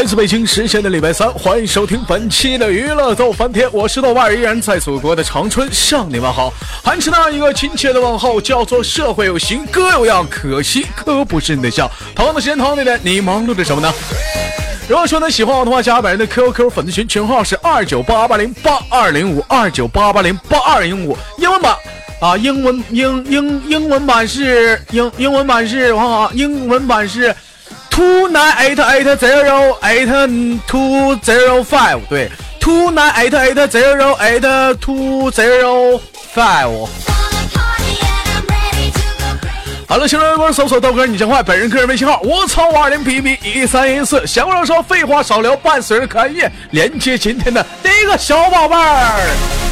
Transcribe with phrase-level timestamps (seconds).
[0.00, 6.50] 来自北京时间的礼拜三，欢迎收听本期的娱乐逗翻天，我是豆瓣，依然在祖国的长春向你们好，
[6.82, 11.86] 还是那一个亲切的问候，叫做社会有形，哥有样，可惜哥不是你的像。
[12.14, 13.92] 同样的时间，同样的点，你忙碌着什么呢？
[14.88, 21.76] 如果说呢喜欢我的话，加本人的 QQ 粉丝群，群号是二九八八零八二零五二九八八零八二零五，英文版
[22.22, 27.36] 啊，英文英英英文版是英英文版是，我看啊，英文版是。
[28.00, 30.08] Two nine eight eight zero eight
[30.66, 36.00] two zero five，对，two nine eight eight zero eight two zero
[36.34, 36.88] five。
[39.86, 44.26] 好了，新浪微博搜索豆哥你真坏，本人个人微信号我操五二零 B B 一三一四。
[44.26, 49.69] 闲话少说，废话少聊，伴随着可爱音乐，连接今天的第一个小宝贝儿。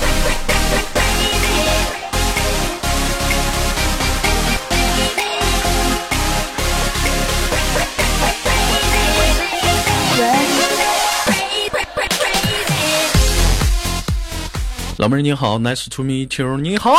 [14.99, 16.91] 老妹儿你好，Nice to meet you，你好。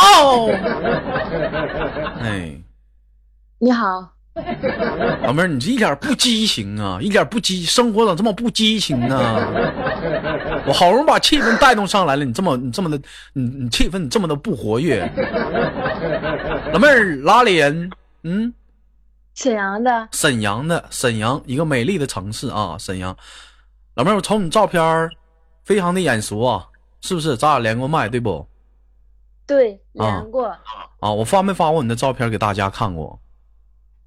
[2.18, 2.58] 哎，
[3.58, 4.10] 你好，
[5.22, 9.18] 老妹儿，你这一点不激情啊，一点不激，生活咋这么不激情呢？
[10.66, 12.98] 我好容易把气氛带动上来了，你这么你这么的，
[13.34, 15.06] 你你气氛你这么的不活跃。
[16.72, 17.90] 老妹儿哪里人？
[18.22, 18.54] 嗯，
[19.34, 23.14] 沈阳的，沈阳的，沈阳一个美丽的城市啊，沈阳。
[23.94, 25.10] 老妹儿，我瞅你照片儿，
[25.64, 26.66] 非常的眼熟啊。
[27.00, 28.46] 是不是咱俩连过麦对不？
[29.46, 30.46] 对，连过。
[31.00, 33.20] 啊，我发没发过你的照片给大家看过？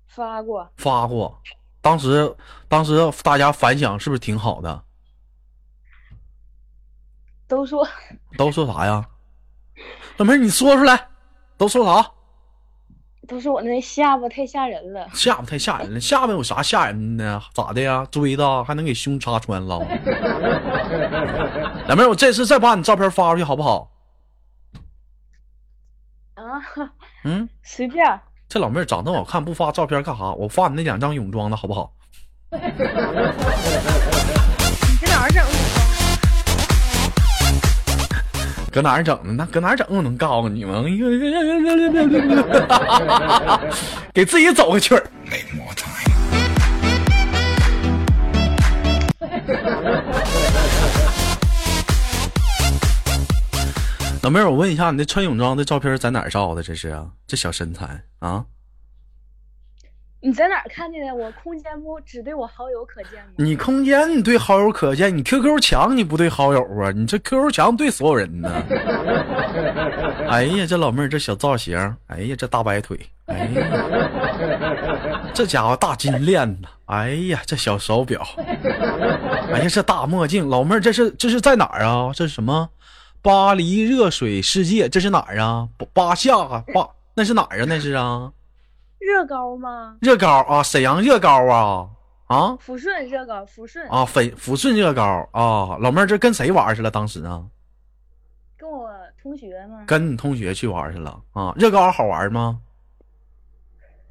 [0.08, 0.72] 发过。
[0.78, 1.42] 发过。
[1.82, 2.34] 当时，
[2.70, 4.84] 当时大家反响是不是挺好的？
[7.48, 7.86] 都说。
[8.38, 9.06] 都说啥呀？
[10.18, 11.10] 老妹儿，你说出来，
[11.58, 12.12] 都说啥？
[13.28, 15.08] 都是我那下巴太吓人了。
[15.14, 17.42] 下巴太吓人了，下巴有啥吓人的？
[17.54, 18.06] 咋的呀？
[18.12, 19.80] 锥子还能给胸插穿了？
[21.88, 23.90] 老妹儿，我这次再把你照片发出去好不好？
[26.36, 26.44] 啊？
[27.24, 28.20] 嗯， 随便。
[28.50, 30.32] 这老妹儿长得好看，不发照片干啥？
[30.34, 31.94] 我发你那两张泳装的好不好？
[38.74, 39.32] 搁哪儿整的？
[39.34, 39.86] 那搁哪儿整？
[39.88, 40.84] 我能告诉你吗？
[44.12, 45.04] 给自己走个曲儿。
[54.24, 56.64] 老妹儿，我问一下，你那穿泳装的照片在哪儿照的？
[56.64, 58.44] 这是啊，这小身材啊。
[60.26, 61.14] 你在哪看见的？
[61.14, 63.34] 我空间不只对我好友可见吗？
[63.36, 66.92] 你空间你对好友可见，你 QQ 墙你不对好友啊？
[66.96, 68.50] 你这 QQ 墙对所有人呢？
[70.30, 78.26] 哎呀，这老妹儿这小造型，哎呀，这大白腿，哎呀，这家伙大金链子，哎呀，这小手表，
[79.52, 82.12] 哎呀，这大墨镜，老妹儿这是这是在哪儿啊？
[82.16, 82.70] 这是什么？
[83.22, 85.68] 巴黎热水世界，这是哪儿啊？
[85.92, 87.66] 巴夏啊，巴那是哪儿啊？
[87.68, 88.32] 那是啊。
[89.06, 89.98] 热高吗？
[90.02, 91.90] 热高啊，沈阳热高啊
[92.28, 92.58] 啊！
[92.66, 95.78] 抚顺热高，抚顺啊，抚抚顺热高啊！
[95.80, 96.90] 老妹儿这跟谁玩去了？
[96.90, 97.44] 当时啊？
[98.58, 98.90] 跟我
[99.22, 99.84] 同学吗？
[99.86, 101.54] 跟你同学去玩去了啊？
[101.58, 102.60] 热高好玩吗？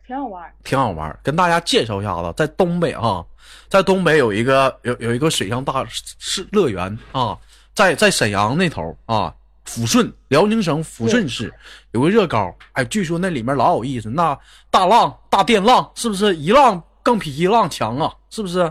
[0.07, 1.19] 挺好玩，挺好玩。
[1.23, 3.25] 跟大家介绍一下子，在东北啊，
[3.69, 7.39] 在东北有一个有有一个水上大是乐园啊，
[7.75, 9.35] 在在沈阳那头啊。
[9.69, 11.53] 抚顺，辽宁省抚顺市
[11.93, 14.37] 有个热高，哎，据说那里面老有意思，那
[14.71, 18.11] 大浪、大电浪，是不是一浪更比一浪强啊？
[18.31, 18.71] 是不是？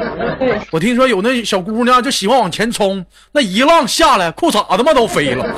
[0.72, 5.44] 我听说有那小姑娘就喜欢往前冲，那一浪下来，裤衩他妈都飞了，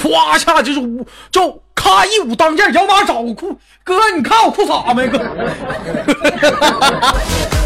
[0.00, 5.18] 咵下就是舞，就咔一舞当剑，摇马找裤哥，你看我裤衩没哥？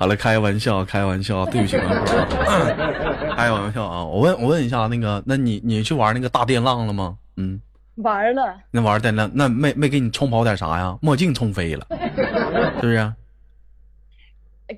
[0.00, 1.76] 好了，开玩笑，开玩笑， 对不起，
[3.36, 4.02] 开玩笑啊！
[4.02, 7.18] 我问，我问一下，那个，那你你去玩那个大电浪了吗？
[7.36, 7.60] 嗯，
[7.96, 8.56] 玩了。
[8.70, 10.96] 那玩电浪，那没没给你冲跑点啥呀？
[11.02, 11.86] 墨镜冲飞了，
[12.80, 13.12] 是不是？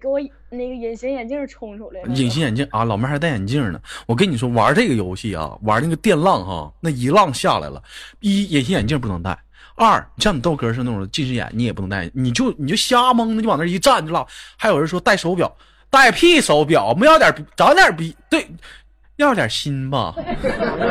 [0.01, 0.19] 给我
[0.51, 2.09] 那个隐形眼镜冲出来了。
[2.09, 3.81] 隐形眼镜啊，老妹还戴眼镜呢。
[4.07, 7.81] 我跟你说，玩这个游戏啊，玩那个电浪哈，那一浪下来了，
[8.19, 9.39] 一隐形眼镜不能戴。
[9.75, 14.25] 二，像你豆哥是那种近视眼，你也不能戴，你就你就瞎蒙的就往那一站就拉。
[14.57, 15.51] 还有人说戴手表，
[15.91, 18.47] 戴屁手表，没要点长点逼，对，
[19.17, 20.15] 要点心吧。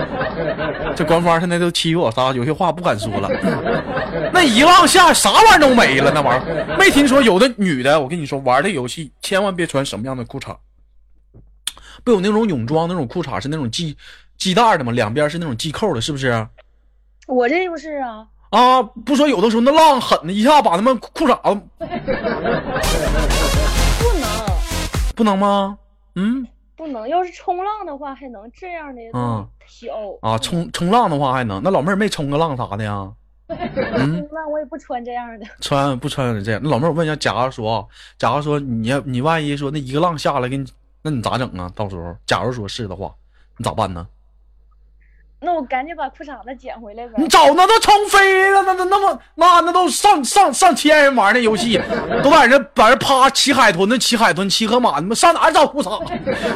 [0.95, 3.29] 这官方现在都欺负我仨，有些话不敢说了。
[4.33, 10.57] 那一浪下啥玩意都没了，那玩意儿没听说有的女的，我跟你说玩的游戏千万别穿什么样的裤衩，
[12.03, 13.95] 不有那种泳装那种裤衩是那种系
[14.37, 14.91] 系带的吗？
[14.91, 16.47] 两边是那种系扣的，是不是？
[17.27, 21.61] 我这不是啊，啊，不说有的时候那浪狠的一下把他们裤衩子
[23.99, 24.29] 不能
[25.15, 25.77] 不能吗？
[26.15, 26.45] 嗯
[26.75, 33.09] 不能，要是冲浪的话还能这样的啊小啊，冲冲浪的话还能，那老妹儿没冲个浪啥的呀？
[33.47, 36.59] 嗯，那我也不穿这样的，穿不穿这样？
[36.63, 37.87] 那老妹儿我问一下，假如说，
[38.17, 40.65] 假如说你要你万一说那一个浪下来给你，
[41.01, 41.71] 那你咋整啊？
[41.75, 43.13] 到时候假如说是的话，
[43.57, 44.05] 你咋办呢？
[45.43, 47.27] 那我赶紧把裤衩子捡回来呗你。
[47.27, 51.81] 找那都冲飞了，那那那么那那都上上上千人玩那游戏，
[52.21, 55.99] 都在这在这趴骑海豚，那骑海豚骑河马，你们上哪找裤衩？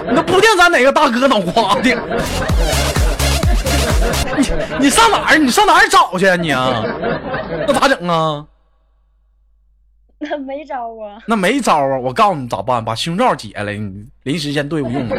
[0.05, 1.89] 那不定咱哪个大哥脑瓜的。
[4.37, 4.45] 你
[4.81, 5.37] 你上哪儿？
[5.39, 6.83] 你上哪儿找去啊你啊？
[7.67, 8.45] 那咋整啊？
[10.21, 11.97] 那没招啊，那没招啊！
[11.97, 15.15] 我告诉你咋办，把胸罩解了，你临时先对付用吧。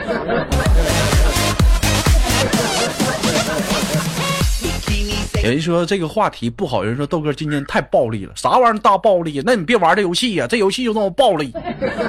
[5.46, 9.40] 有人说这个话题不好，有人说豆哥今天太暴力了，啥玩意儿大暴力？
[9.44, 11.52] 那你别玩这游戏呀、这游戏就那么暴力。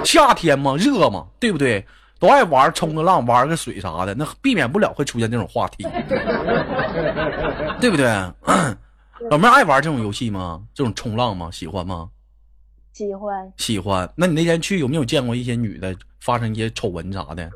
[0.04, 1.86] 夏天嘛，热嘛，对不对？
[2.20, 5.86] 都爱玩冲个浪、玩个水啥的，那避免不了会出现这种话题，
[7.80, 8.06] 对不对？
[9.30, 10.64] 老妹儿爱玩这种游戏吗？
[10.74, 11.52] 这种冲浪吗？
[11.52, 12.10] 喜欢吗？
[12.94, 14.10] 喜欢喜欢。
[14.16, 17.48] 那你那天去有没有见过一些女的发生一些丑闻啥的？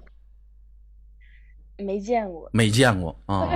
[1.81, 3.49] 没见过，没见过啊。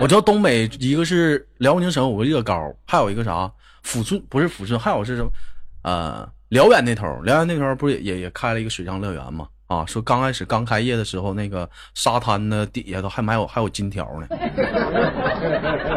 [0.00, 3.50] 我知道东北一个是辽宁省有个热高，还有一个啥
[3.84, 5.30] 抚顺不是抚顺，还有是什么？
[5.82, 9.48] 呃，辽源那头，辽源那头不是也也也开了一个水上乐园吗？
[9.66, 14.28] 啊，说刚开始刚开业的时候，那个沙滩的底下都还埋有还有金条呢，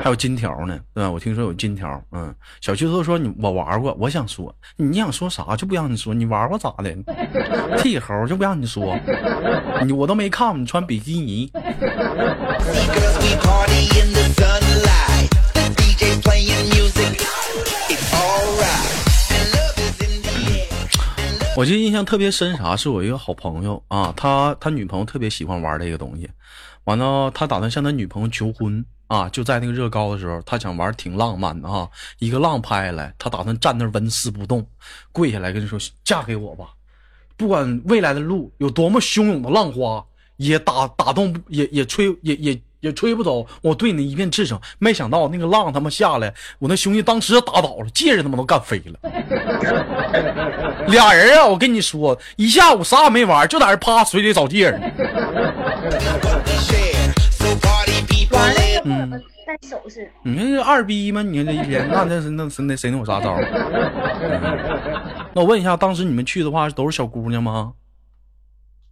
[0.02, 1.12] 还有金条呢，对吧？
[1.12, 6.90] 我听说有金条，嗯，小区都说你我玩过，我想说你想说啥就不让你说，你玩过咋的？
[7.78, 8.98] 剃猴就不让你说，
[9.86, 11.52] 你我都没看你穿比基尼，
[21.60, 26.30] 我记得印象特别深，啥是我一个好朋友啊，他他女朋友特别喜欢玩这个东西，
[26.86, 31.86] 完了他打算向他女朋友求婚啊，就在那个热高的时候，他想玩挺浪漫的啊，
[32.20, 34.66] 一个浪拍下来，他打算站那纹丝不动，
[35.12, 36.70] 跪下来跟你说嫁给我吧，
[37.36, 40.02] 不管未来的路有多么汹涌的浪花，
[40.38, 44.60] 也打打动也也吹也也也吹不走我对你的一片赤诚。
[44.78, 49.00] 没想到那个浪他妈下来，我那兄弟当时就打倒了，戒指他妈都干飞了。
[50.88, 54.92] 俩人啊，我跟你说，一下午啥也没玩，就在这趴水里找戒指呢。
[56.22, 57.12] What we share.
[57.32, 58.84] So party people 玩那 live.
[58.84, 61.22] 个不怎么戴首饰，你看这二逼吗？
[61.22, 63.36] 你看这一天，那那是那谁那谁能有啥招？
[63.36, 63.50] 嗯
[65.34, 67.74] 那我问一下，当时你们去的话都是小姑娘吗？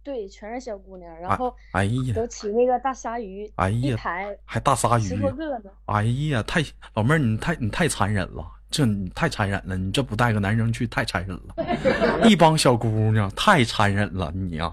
[0.08, 5.70] 对，全是小姑娘，哎然后哎呀，都骑那个大鲨鱼，哎呀一排还大鲨鱼，十多个呢。
[5.84, 6.02] 哎
[6.32, 6.64] 呀，太
[6.94, 11.54] 老妹儿，你太你太残忍了，这你太残忍了，你这不带个男生去太残忍了，
[12.26, 14.72] 一帮小姑娘太残忍了，你呀、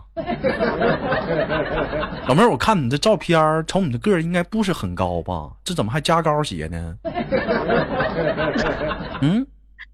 [2.30, 5.52] 老妹儿，我看你这照片儿，瞅你这个儿应该不是很高吧？
[5.66, 6.98] 这怎么还加高鞋呢？
[9.22, 9.46] 嗯，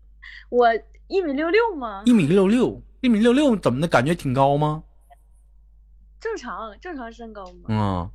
[0.50, 0.68] 我
[1.08, 4.84] 一米六六吗，一米六六，一米六六，怎么的感觉挺高吗？
[6.22, 7.66] 正常正常身高嘛。
[7.68, 8.12] 嗯啊，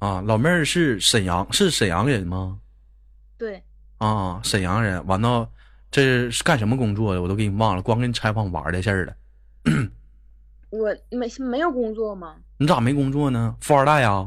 [0.00, 2.58] 啊，老妹儿是沈阳，是沈阳人吗？
[3.38, 3.62] 对，
[3.98, 5.48] 啊，沈阳人，完了，
[5.90, 7.22] 这是干什么工作的？
[7.22, 9.14] 我都给你忘了，光跟你采访玩的事儿了。
[10.70, 13.54] 我没没有工作吗，你咋没工作呢？
[13.60, 14.26] 富二代呀.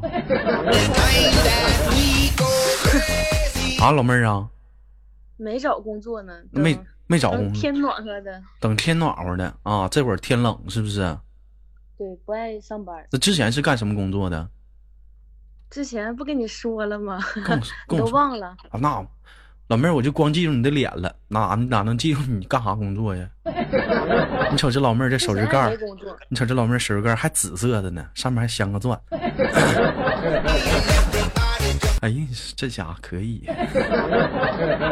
[3.80, 4.48] 啊，老妹儿啊，
[5.36, 11.16] 没找工作呢，没没找工作，等天暖和的，等天暖和的啊，这会儿天冷是不是？
[12.00, 12.96] 对，不爱上班。
[13.12, 14.48] 那之前是干什么工作的？
[15.68, 17.20] 之前不跟你说了吗？
[17.86, 18.56] 都忘了。
[18.70, 19.06] 啊，那
[19.68, 23.28] 老妹儿我就光记住你的脸了，哪哪能记住你干啥工作呀？
[24.50, 25.76] 你瞅这老妹儿这手指盖
[26.30, 28.98] 你瞅这老妹儿手指盖儿还紫色的呢，上面还镶个钻。
[32.00, 32.26] 哎呀，
[32.56, 33.44] 这家伙可以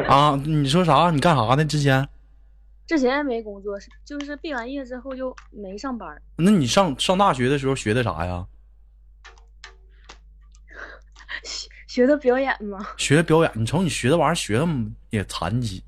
[0.06, 0.38] 啊！
[0.44, 1.10] 你说啥？
[1.10, 1.64] 你干啥呢？
[1.64, 2.06] 之前？
[2.88, 6.08] 之前也没工作，是就是毕完业之后就没上班。
[6.36, 8.44] 那你上上大学的时候学的啥呀？
[11.44, 13.52] 学学的表演吗， 学的表演。
[13.54, 14.66] 你瞅你学的玩意儿学的
[15.10, 15.82] 也残疾，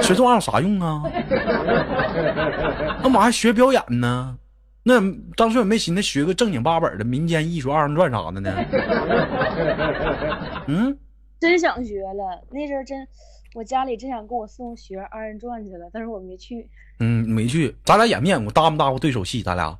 [0.00, 1.02] 学这玩意儿有啥用啊？
[3.02, 4.38] 干嘛还学表演呢？
[4.86, 5.00] 那
[5.34, 8.54] 当时也没寻思学个正经八本的民间艺术二人转啥的呢？
[10.68, 10.96] 嗯，
[11.40, 12.42] 真想学了。
[12.50, 13.08] 那阵儿真，
[13.54, 16.68] 我家里真想给我送学二人转去了，但是我没去。
[16.98, 19.44] 嗯，没去，咱俩演没演过搭没搭过对手戏？
[19.44, 19.78] 咱俩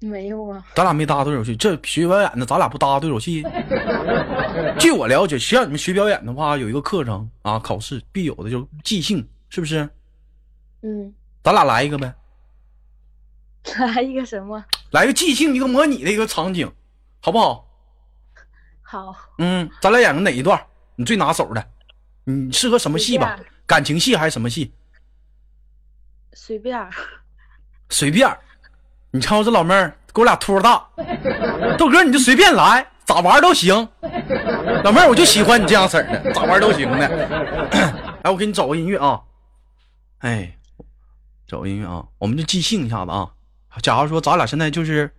[0.00, 3.42] 没有啊，咱俩没搭对手戏，这学表演的，咱俩不搭对手戏。
[4.78, 9.88] 据我了解，学让你们学表演的话，有一个课程啊，考试必有的就是即兴，是不是？
[10.82, 12.14] 嗯，咱俩来一个呗，
[13.78, 14.62] 来一个什么？
[14.90, 16.70] 来个即兴，一个模拟的一个场景，
[17.20, 17.66] 好不好？
[18.82, 20.62] 好，嗯，咱俩演个哪一段？
[20.96, 21.64] 你最拿手的，
[22.30, 23.38] 你适合什么戏吧？
[23.66, 24.70] 感情戏还是什么戏？
[26.34, 26.90] 随便儿。
[27.88, 28.38] 随便儿。
[29.10, 30.86] 你瞅这老妹儿，给我俩托大，
[31.78, 33.74] 豆哥你就随便来，咋玩都行。
[34.84, 37.08] 老妹儿，我就喜欢你这样式儿的，咋玩都行的。
[38.22, 39.22] 来，我给你找个音乐啊。
[40.18, 40.54] 哎，
[41.46, 43.30] 找个音乐啊，我们就即兴一下子啊。
[43.80, 45.10] 假如说咱俩现在就是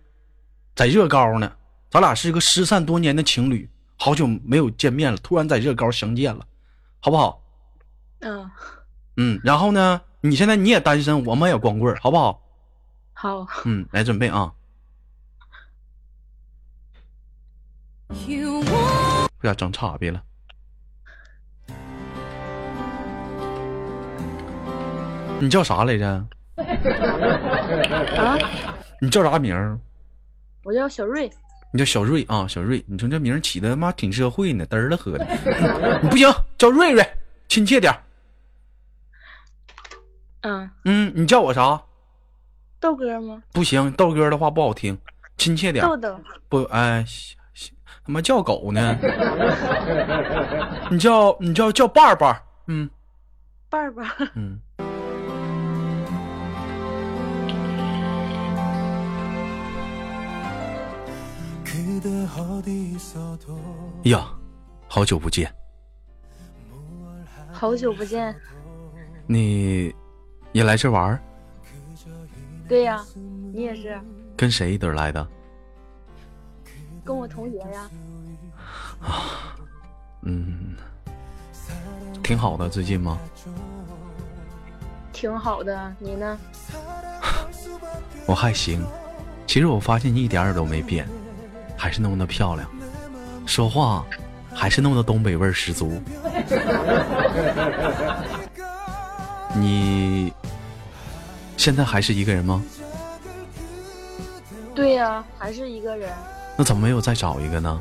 [0.76, 1.52] 在热高呢，
[1.90, 6.46] 咱俩是一个失散多年的情侣，好久没有见面了，突然在热高相见了，
[7.00, 7.42] 好不好？
[8.20, 8.50] 嗯，
[9.16, 12.42] 嗯，然后呢，你现在你也单身，我们也光棍，好不好？
[13.14, 14.52] 好，嗯，来准备啊。
[19.38, 20.22] 不要整岔别了。
[25.40, 26.06] 你叫啥来着？
[28.18, 28.36] 啊，
[29.00, 29.78] 你叫啥名儿？
[30.64, 31.30] 我叫小瑞。
[31.72, 32.82] 你叫小瑞啊，小瑞。
[32.86, 35.24] 你说这名儿起的妈挺社会呢，嘚儿了喝的。
[36.02, 37.04] 你 不行，叫瑞瑞，
[37.48, 38.02] 亲切点儿。
[40.42, 41.80] 嗯，嗯，你叫我啥？
[42.80, 43.42] 豆哥吗？
[43.52, 44.98] 不行，豆哥的话不好听，
[45.36, 45.88] 亲切点儿。
[45.88, 46.20] 豆豆。
[46.48, 47.04] 不，哎，
[48.04, 48.96] 他妈叫狗呢？
[50.90, 52.88] 你叫你叫叫伴儿伴儿，嗯
[53.68, 54.28] 伴儿伴儿。
[54.34, 54.58] 嗯。
[64.04, 64.26] 呀，
[64.88, 65.52] 好久不见，
[67.52, 68.34] 好久不见。
[69.26, 69.94] 你
[70.52, 71.20] 也来这玩儿？
[72.68, 73.04] 对呀，
[73.52, 74.00] 你也是
[74.36, 75.26] 跟谁一堆儿来的？
[77.04, 77.90] 跟我同学呀。
[79.00, 79.56] 啊
[80.22, 80.76] 嗯，
[82.22, 83.18] 挺好的，最近吗？
[85.12, 86.38] 挺好的，你呢？
[88.26, 88.84] 我还行，
[89.46, 91.06] 其实我发现你一点儿都没变，
[91.80, 92.68] 还是那么的漂亮，
[93.46, 94.04] 说话
[94.52, 95.98] 还是那么的东北味儿十足。
[99.56, 100.30] 你
[101.56, 102.62] 现在还是一个人吗？
[104.74, 106.12] 对呀，还是一个人。
[106.54, 107.80] 那怎么没有再找一个呢？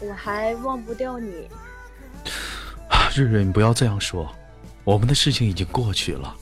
[0.00, 1.46] 我还忘不掉你。
[3.14, 4.34] 瑞瑞，你不要这样说，
[4.84, 6.34] 我们的事情已经过去了，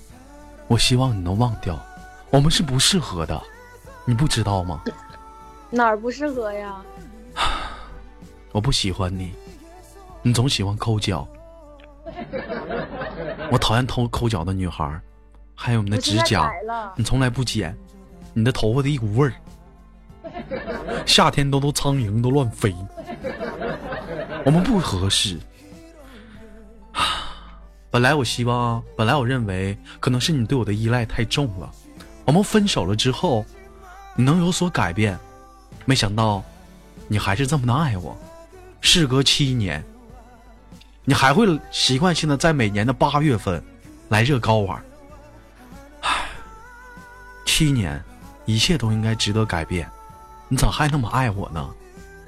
[0.68, 1.78] 我希望你能忘掉，
[2.30, 3.40] 我们是不适合的，
[4.04, 4.82] 你不知道吗？
[5.70, 6.76] 哪儿不适合呀？
[8.52, 9.32] 我不喜欢你，
[10.22, 11.26] 你总喜欢抠脚，
[13.52, 15.02] 我讨厌偷抠脚的女孩儿，
[15.54, 16.50] 还有你的指甲，
[16.96, 17.76] 你从来不剪，
[18.32, 19.34] 你的头发的一股味儿，
[21.04, 22.74] 夏天都都苍蝇都乱飞，
[24.44, 25.38] 我们不合适。
[27.90, 31.70] 本来我希望，本来我认为可能是你对我的依赖太重了，
[32.26, 33.44] 我们分手了之后，
[34.14, 35.18] 你能有所改变，
[35.86, 36.44] 没想到
[37.06, 38.16] 你还是这么的爱我。
[38.82, 39.82] 事隔七年，
[41.04, 43.62] 你还会习惯性的在每年的八月份
[44.10, 44.80] 来热高玩。
[46.02, 46.28] 唉，
[47.46, 48.00] 七年，
[48.44, 49.88] 一切都应该值得改变，
[50.48, 51.66] 你咋还那么爱我呢？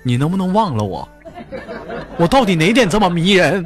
[0.03, 1.07] 你能不能忘了我？
[2.19, 3.65] 我到底哪点这么迷人？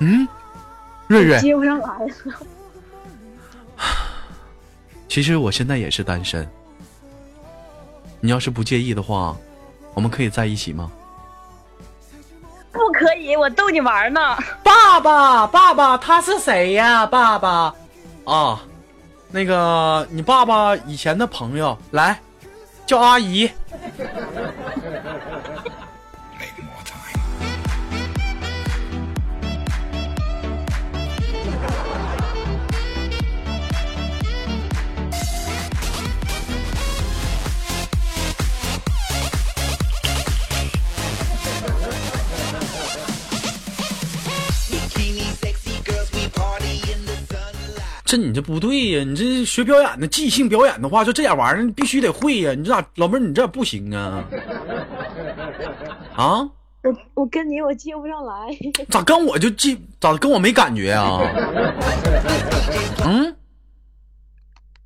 [0.00, 0.26] 嗯，
[1.06, 2.12] 瑞瑞，接不上来了。
[5.08, 6.46] 其实我现在也是单身。
[8.20, 9.36] 你要是不介意的话，
[9.94, 10.90] 我们可以在一起吗？
[12.72, 14.20] 不可以，我逗你玩呢。
[14.62, 17.06] 爸爸，爸爸，他是谁呀？
[17.06, 17.74] 爸爸，
[18.24, 18.60] 啊，
[19.30, 22.20] 那个你爸爸以前的朋友，来，
[22.84, 23.50] 叫阿姨。
[48.06, 49.04] 这你这不对呀！
[49.04, 52.54] 你这学表演的即兴表演的话，就这点玩意儿，你必须得会呀！
[52.56, 54.24] 你这咋，老妹儿，你这不行啊？
[56.14, 56.48] 啊？
[56.84, 58.34] 我我跟你我接不上来。
[58.88, 59.76] 咋跟我就接？
[60.00, 61.20] 咋跟我没感觉啊？
[63.04, 63.34] 嗯，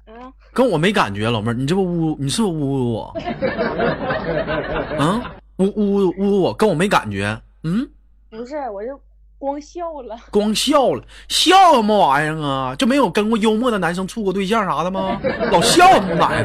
[0.06, 3.14] 啊，跟我没感觉，老妹儿，你这不侮，你是不是侮辱我？
[4.98, 5.22] 嗯，
[5.58, 7.38] 呜呜呜我，跟我没感觉。
[7.64, 7.86] 嗯，
[8.30, 8.98] 不是，我就
[9.40, 12.76] 光笑了，光笑了，笑什么玩意儿啊？
[12.76, 15.18] 就没有跟过幽默的男生处过对象啥的吗？
[15.50, 16.44] 老笑什么玩？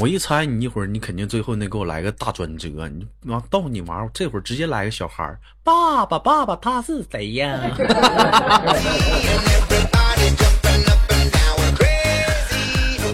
[0.00, 7.58] 我一猜你一会儿，你肯定最后那给我来个大转折，你完逗你玩这会儿直接来个小孩爸爸，爸爸，他是谁呀？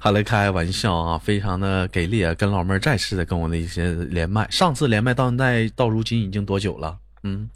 [0.05, 2.35] 他来开玩笑啊，非常的给力啊！
[2.35, 7.01] 跟老妹儿再次的跟我的一些连麦，上次连麦到现在到如今已经多久了？
[7.23, 7.49] 嗯，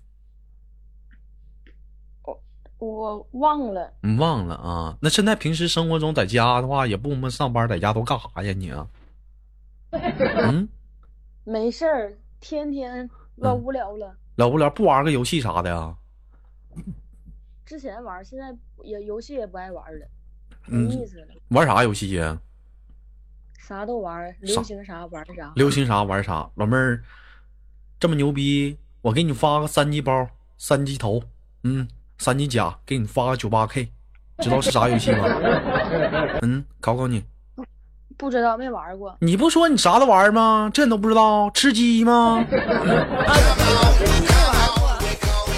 [2.23, 2.41] 我
[2.79, 4.97] 我忘了，你忘了啊？
[5.03, 8.89] 那现在平时生活中在家的话，也不们上班，在家都干啥呀你啊？
[9.93, 10.67] 嗯，
[11.45, 14.17] 没事儿，天天老无聊了。
[14.37, 15.95] 老无聊不玩个游戏啥的呀？
[17.67, 20.18] 之前玩，现在也游戏也不爱玩了，嗯
[20.69, 22.39] 没意思了，玩啥游戏呀？
[23.59, 25.53] 啥都玩，流行啥玩儿啥。
[25.55, 26.49] 流行啥玩啥。
[26.55, 27.03] 老妹儿
[28.01, 31.23] 这么牛逼，我给你发个三级包、三级头，
[31.65, 33.91] 嗯，三级甲，给你发个九八 K，
[34.39, 35.25] 知道是啥游戏吗？
[36.43, 37.23] 嗯，考考你，
[38.17, 39.17] 不知道，没玩过。
[39.21, 40.71] 你不说你啥都玩吗？
[40.73, 41.51] 这你都不知道？
[41.51, 42.43] 吃鸡吗？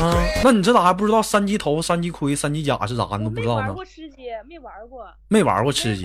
[0.00, 3.07] 啊，那你这咋还不知道三级头、三级盔、三级甲是啥？
[3.19, 3.75] 你都不知道呢没玩？
[3.75, 5.07] 过吃鸡，没玩过。
[5.28, 6.02] 没玩过吃鸡，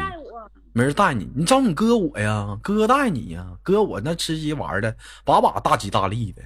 [0.74, 6.44] 没人带你，你找你哥我呀，哥带你呀，哥我那吃鸡玩的把把大吉大利的，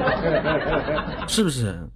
[1.28, 1.86] 是不是？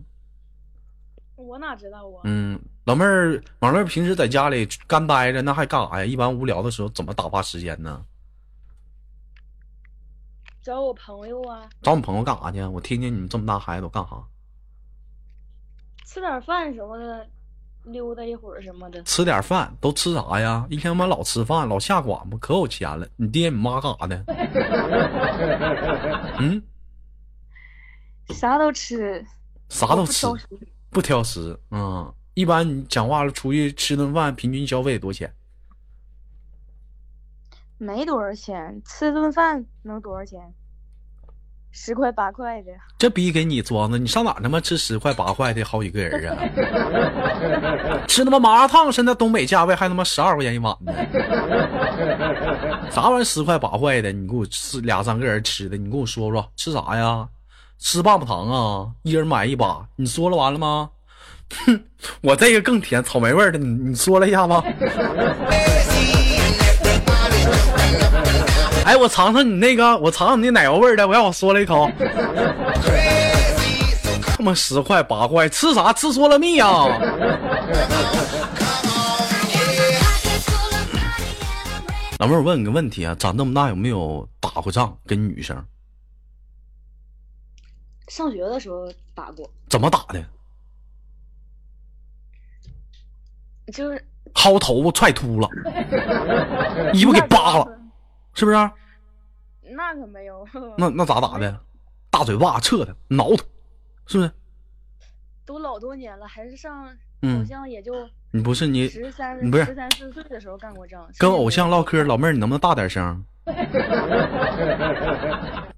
[1.37, 2.21] 我哪知道啊？
[2.25, 6.05] 嗯，老妹儿，老妹儿平时在家里干呆着，那还干啥呀？
[6.05, 8.05] 一般无聊的时候怎么打发时间呢？
[10.63, 12.63] 找我朋友啊，找你朋友干啥去？
[12.65, 14.23] 我听听你们这么大孩子都干啥？
[16.13, 17.27] 吃点饭什么的，
[17.85, 19.03] 溜达一会儿什么的。
[19.05, 20.67] 吃点饭都吃啥呀？
[20.69, 23.09] 一天他妈老吃饭，老下馆子，可有钱了。
[23.17, 24.23] 你爹你妈干啥的？
[26.39, 26.63] 嗯，
[28.29, 29.25] 啥都吃，
[29.71, 30.47] 啥都吃不挑，食
[30.91, 31.59] 不挑食。
[31.71, 35.35] 嗯，一般你讲话了，出去吃顿饭，平均消费多少钱？
[37.79, 40.53] 没多少钱，吃顿饭能多少钱？
[41.73, 46.37] 十块八块的， 这逼给你装的，你上哪他妈吃十块八块的好几个人啊？
[48.07, 50.93] 吃他妈麻辣烫，现在东北价位还他妈十二块钱一碗呢。
[52.91, 54.13] 啥玩意儿十块八块的？
[54.13, 57.27] 你给我吃俩三个人吃的，你给我说说吃啥呀？
[57.79, 58.87] 吃棒棒糖啊？
[59.03, 60.91] 一人买一把，你说了完了吗？
[61.67, 61.85] 哼，
[62.23, 64.63] 我这个更甜，草莓味的，你你说了一下吗？
[68.85, 71.89] 哎，我尝尝你那个，我尝尝你那奶油味的，我让我嗦了一口。
[74.23, 76.67] 他妈十块八块，吃啥吃嗦了蜜呀、
[82.19, 84.97] 老妹儿，我问你个问题啊，长这么大有没有打过仗？
[85.07, 85.57] 跟女生
[88.09, 90.25] 上学的时候打过，怎么打的？
[93.73, 95.49] 就是薅头发踹秃了，
[96.93, 97.67] 衣服给扒了，
[98.35, 98.57] 是不是？
[99.75, 101.61] 那可没有， 那那咋打的？
[102.11, 103.45] 大嘴巴撤他，挠他，
[104.07, 104.31] 是不是？
[105.47, 106.89] 都老多年了，还是上，
[107.23, 107.95] 嗯好像也就
[108.31, 111.09] 你不是你十三你不是十三四岁的时候干过仗。
[111.19, 113.25] 跟偶像唠嗑，老妹儿你能不能大点声？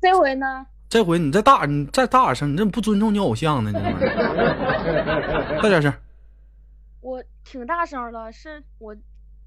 [0.00, 0.66] 这回呢？
[0.88, 3.70] 这回你再大，你再大点声，你这不尊重你偶像呢？
[3.72, 5.92] 你这玩意儿， 大点声。
[7.00, 8.94] 我挺大声了，是我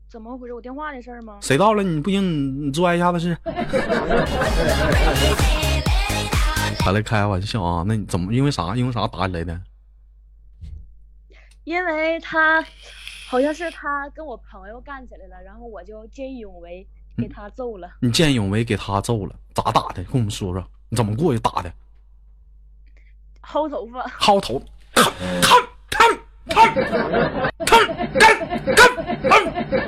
[0.10, 0.54] 怎么回事？
[0.54, 1.38] 我电话的事儿吗？
[1.42, 1.84] 谁到了？
[1.84, 3.38] 你不行，你你拽一下子试。
[6.80, 7.84] 他来开玩笑啊？
[7.86, 8.34] 那你怎么？
[8.34, 8.74] 因为啥？
[8.76, 9.60] 因为啥打起来的？
[11.66, 12.64] 因为他
[13.28, 20.02] 好像是他跟我朋友干起来了，然后我就见义勇为给他揍了，你见义勇为给他揍了，咋打的？
[20.04, 21.70] 跟我们说说，你怎么过去打的？
[23.42, 24.08] 薅头发。
[24.12, 24.62] 薅头，
[24.94, 25.04] 看
[25.42, 25.68] 看
[26.50, 26.86] 看看
[27.66, 28.26] 看干
[28.66, 28.78] 干
[29.22, 29.36] 干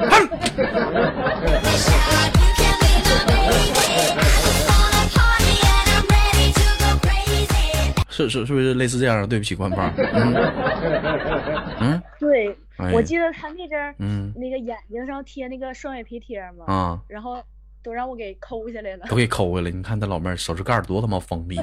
[0.10, 0.30] 干。
[8.10, 9.28] 是是是不是类似这样的？
[9.28, 9.94] 对不起，官方。
[9.96, 10.36] 嗯
[11.80, 17.42] 嗯对，哎我记得他那阵儿嗯那个眼睛上贴那个双眼皮贴嘛，啊，然后
[17.82, 19.06] 都让我给抠下来了。
[19.08, 19.72] 都给抠下来。
[19.72, 21.58] 你看他老妹儿手指盖儿多他妈锋利。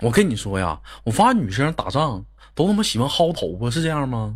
[0.00, 2.24] 我跟你说呀，我发现女生打仗
[2.58, 4.34] 都他妈喜欢薅头发，是这样吗？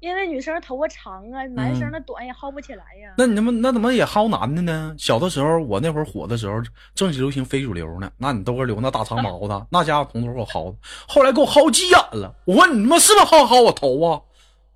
[0.00, 3.10] 因为女生头发长啊，男生那短也薅不起来呀。
[3.10, 4.94] 嗯那你他妈那怎么也薅男的呢？
[4.98, 6.62] 小的时候，我那会儿火的时候，
[6.94, 8.10] 正流行非主流呢。
[8.16, 10.76] 那你都给留那大长毛子， 那家伙从头给我薅的，
[11.06, 12.34] 后来给我薅急眼了。
[12.46, 14.20] 我问你他妈是不是薅薅我头啊？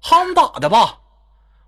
[0.02, 0.98] 薅你咋的吧？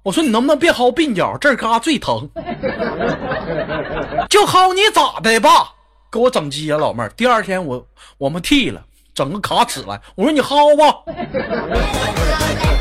[0.03, 2.29] 我说你能不能别薅鬓角，这儿嘎最疼。
[4.29, 5.75] 就薅你咋的吧？
[6.13, 7.09] 给我整急眼，老妹儿。
[7.11, 7.87] 第二天我
[8.19, 8.85] 我们剃了，
[9.21, 10.01] 整个卡尺来。
[10.15, 11.05] 我说你薅吧。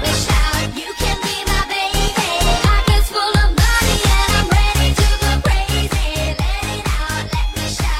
[0.05, 0.49] Shout.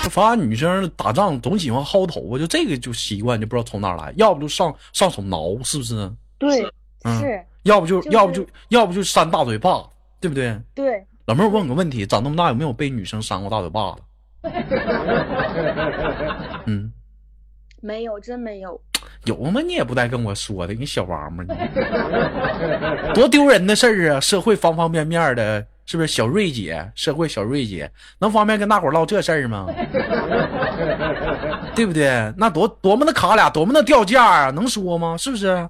[0.10, 6.12] 发现女生打仗总喜欢薅头发，就这个就习惯，就不知道从哪来，要不就上上手挠，是不是？
[6.38, 6.65] 对，
[7.04, 9.84] 嗯是，要不就、就是要不就要不就扇大嘴巴，
[10.19, 10.60] 对不对？
[10.73, 14.02] 对，老妹儿，我问个问题，长那么大有没有被女生扇过大嘴巴子？
[16.65, 16.91] 嗯，
[17.82, 18.80] 没有，真没有。
[19.26, 19.62] 有吗？
[19.62, 21.50] 你也不带跟我说的，你小王八你，
[23.13, 24.20] 多丢人的事儿啊！
[24.20, 26.08] 社会方方面面的，是不是？
[26.08, 27.89] 小瑞姐，社会小瑞姐，
[28.20, 29.68] 能方便跟大伙儿唠这事儿吗？
[31.76, 32.34] 对不对？
[32.38, 34.50] 那多多么的卡俩，多么的掉价啊！
[34.52, 35.15] 能说吗？
[35.18, 35.68] 是不是？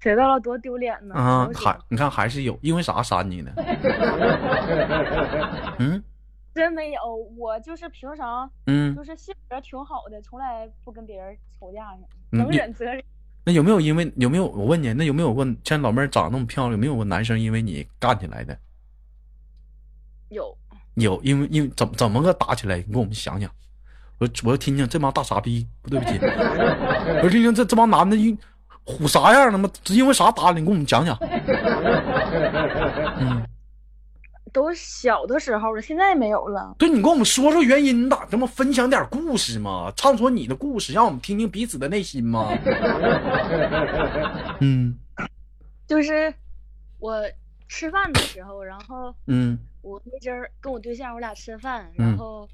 [0.00, 1.14] 知道了多丢脸呢。
[1.16, 3.50] 啊，还你看还是有，因为啥删你呢？
[5.78, 6.02] 嗯
[6.58, 7.00] 真没有，
[7.36, 11.96] 我就是平常嗯就，是性格挺好的，从来不跟别人吵架
[12.30, 13.00] 能忍则忍。
[13.46, 18.58] 那有没有因为有没有我问你，那有没有过像老妹儿长得那么漂亮，有没有过男生因为你干起来的？
[20.30, 20.58] 有，
[20.94, 22.78] 有，因为因为怎么怎么个打起来？
[22.78, 23.48] 你给我们想想。
[24.18, 28.36] 我我要听听这帮大傻逼，不对不起， 我要听听这这帮男的因
[28.82, 30.58] 虎啥样他妈因为啥打你？
[30.58, 31.16] 你给我们讲讲。
[33.20, 33.46] 嗯，
[34.48, 36.74] 都小的时候了，现在没有了。
[36.78, 42.48] 对你跟我们说说原因你咋这么分享点故事嘛，唱出你的故事，让我们听听彼此的内心嘛。
[44.60, 44.96] 嗯
[45.86, 46.32] 就是
[46.98, 47.22] 我
[47.68, 52.48] 吃饭的时候，然后嗯我那阵儿跟我对象我俩吃饭，嗯然后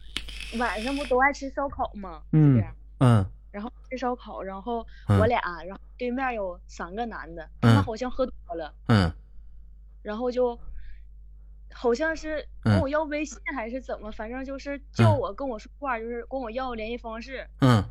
[0.59, 2.23] 晚上不都爱吃烧烤吗？
[2.33, 2.63] 嗯，
[2.99, 9.11] 嗯然后吃烧烤，然后嗯我俩，然后对面有三个男的，嗯他们好像喝多了，嗯
[10.03, 10.59] 然后就
[11.77, 17.85] 好像是嗯跟我要微信还是怎么，反正就是叫嗯我跟我说话，就是跟我要联系方式，嗯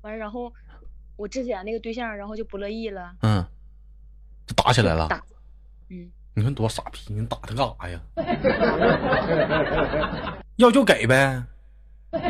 [0.00, 0.52] 完然后
[1.16, 3.44] 我之前那个对象，然后就不乐意了，嗯，
[4.46, 5.06] 就打起来了。
[5.08, 5.22] 打，
[5.90, 8.00] 嗯，你看多傻逼，你打他干啥呀？
[10.56, 11.42] 要就给呗。
[12.12, 12.20] 那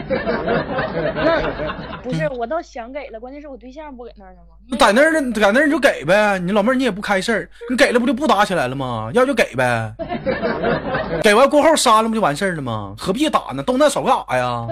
[2.03, 4.77] 不是我倒想给了，关键是我对象不给那儿呢吗？
[4.79, 6.39] 在那儿呢，在那儿你就给呗。
[6.39, 9.11] 你老妹儿你也不开事儿，你给了不就不打起来了吗？
[9.13, 9.93] 要就给呗。
[11.23, 12.95] 给完过后删了不就完事儿了吗？
[12.97, 13.63] 何必打呢？
[13.63, 14.67] 动那手干啥呀？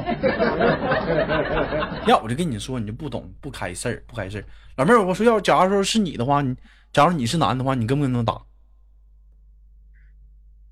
[2.06, 4.44] 要我就跟你说，你就不懂，不开事儿，不开事儿。
[4.76, 6.54] 老妹儿，我说要假如说是你的话，你
[6.92, 8.40] 假如你是男的话，你跟不跟他打？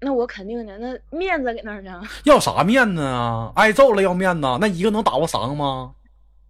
[0.01, 2.01] 那我肯定的，那面子搁那儿呢。
[2.25, 3.53] 要啥面子啊？
[3.57, 5.93] 挨揍了要面子，那一个能打过三个吗？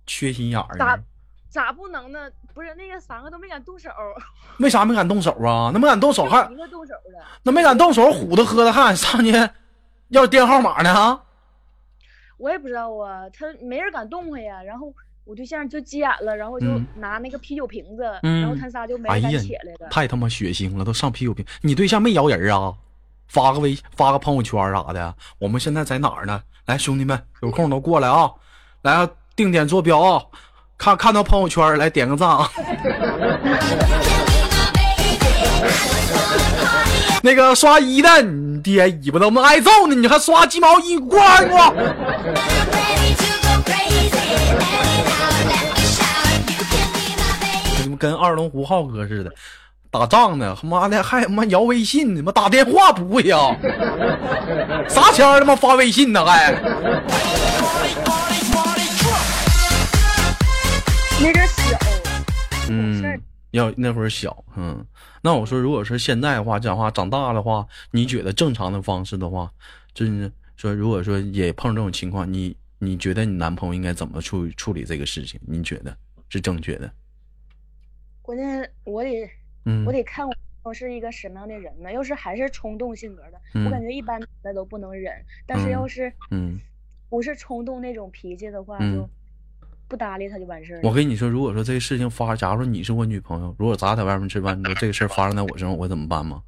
[0.06, 1.02] 缺心眼儿咋呢？
[1.48, 2.30] 咋不能呢？
[2.54, 3.88] 不是那个三个都没敢动手，
[4.58, 5.70] 为啥没敢动手啊？
[5.72, 7.24] 那没敢动手还一个动手了。
[7.42, 9.32] 那没敢动手，虎的喝的还上去
[10.08, 11.20] 要电话号码呢？
[12.36, 14.62] 我也不知道啊，他没人敢动他呀。
[14.62, 14.92] 然后
[15.24, 19.88] 我对象就急眼了，然后就嗯拿那个啤酒瓶子，嗯然后他仨就没敢起来了。
[19.90, 21.44] 太他妈血腥了，都上啤酒瓶。
[21.62, 22.74] 你对象没摇人啊？
[23.28, 25.14] 发个微发个朋友圈啥的。
[25.38, 26.40] 我们现在在哪儿呢？
[26.66, 28.30] 来，兄弟们，有空都过来啊！
[28.82, 30.22] 来啊，定点坐标啊！
[30.76, 32.50] 看看到朋友圈来点个赞啊！
[37.20, 44.12] 那个刷一的，你爹尾巴都没挨揍呢，你还刷鸡毛一过来过？Ready to go crazy.
[44.54, 46.46] Let it out, let me shout.
[46.46, 47.82] You can be my baby.
[47.82, 49.32] 你们跟二龙湖浩哥似的，
[49.90, 53.38] 打仗呢，他妈的还他妈摇微信呢，妈打电话不会呀、
[54.88, 56.52] 啥前儿他妈发微信呢还？
[61.20, 61.78] 那阵小，
[62.68, 63.22] 嗯，
[63.52, 64.84] 要那会儿小，嗯，
[65.22, 69.50] 那我说，如果说现在的话，讲话长大的话，你觉得正常的方式的话，
[69.94, 75.40] 就是说，如果说也碰这种情况，你你觉得你男朋友应该怎么处处理这个事情？
[75.46, 75.96] 你觉得
[76.28, 76.90] 是正确的？
[78.20, 79.28] 关键我得
[79.68, 81.92] 嗯我得看我我是一个什么样的人呢？
[81.92, 85.12] 要是还是冲动性格的，嗯我感觉一般的都不能忍。
[85.46, 86.58] 但是嗯要是嗯，
[87.08, 89.10] 不是冲动那种脾气的话，嗯就
[89.86, 90.88] 不搭理他就完事儿了。
[90.88, 96.42] 我跟你说，如果说这个事情发，假如说你是我女朋友，如果咱俩在外面吃饭，你说这个事儿发生在我身上，我会怎么办吗？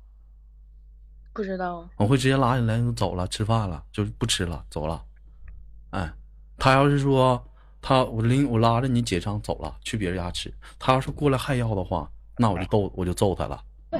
[1.32, 5.02] 不知道，我会直接拉起来就走了，吃饭了，就是不吃了，走了。
[5.90, 6.12] 哎，
[6.58, 7.42] 他要是说
[7.80, 13.60] 他我拎我拉着你结账走了，去别人家吃，他要是过来还要的话，那我就揍我就揍他了。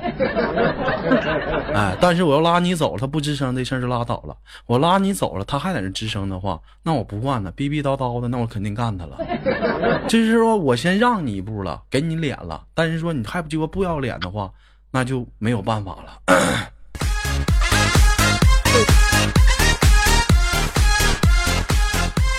[1.74, 4.34] 哎，但是我要拉你走了，他不吱声这事儿就拉倒了。
[4.66, 9.18] 我拉你走了，他还在那吱声的话，那我不惯他，逼逼叨叨的，那我肯定干他了。
[10.08, 14.50] 就是说我先让你一步了，给你脸了，但是说你还不鸡巴不要脸的话，
[14.90, 16.18] 那就没有办法了。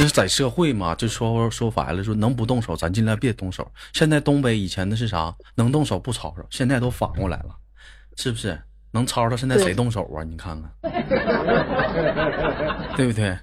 [0.01, 3.71] 就是在社会嘛，就说说白了，说能不动手，咱尽量别动手。
[3.93, 5.31] 现在东北以前的是啥？
[5.53, 7.55] 能动手不吵吵，现在都反过来了，
[8.17, 8.59] 是不是？
[8.93, 10.23] 能吵吵，现在谁动手啊？
[10.23, 10.71] 你看看，
[12.97, 13.37] 对不对？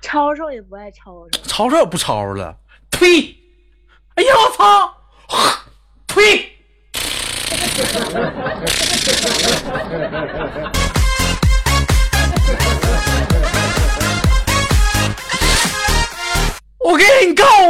[0.00, 2.56] 吵吵也不爱吵吵，吵吵也不吵吵了，
[2.90, 3.36] 呸！
[4.14, 4.96] 哎呀，我操！
[6.06, 6.56] 呸！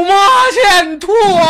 [0.08, 0.12] 妈
[0.52, 0.58] 去，
[0.88, 1.44] 你吐啊！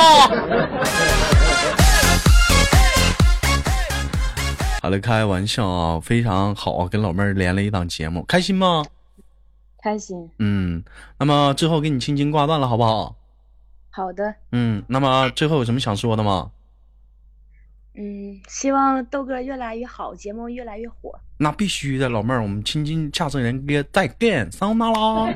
[4.83, 8.85] 好了，开玩笑啊，非常好啊，跟老妹儿连了一档节目，开心吗？
[9.83, 10.31] 开心。
[10.39, 10.85] 嗯，
[11.19, 13.17] 那么最后给你轻轻挂断了，好不好？
[13.91, 16.51] 好的，嗯，那么最后有什么想说的吗？
[17.99, 21.19] 嗯，希望豆哥越来越好，节目越来越火。
[21.39, 25.31] 那必须的，老妹儿，我们亲亲下次人哥再见，桑那拉。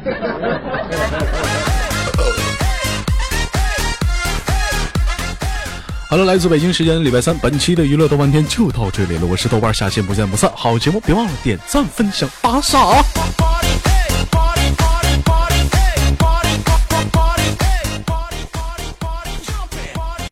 [6.11, 9.27] 好了，来自北京时间礼拜三，本期的娱乐豆瓣天就到这里了。
[9.27, 10.51] 我是豆瓣，下期不见不散。
[10.57, 13.49] 好节目别忘了点赞、分享、打赏啊！